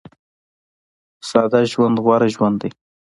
[1.29, 2.69] ساده ژوند غوره ژوند دی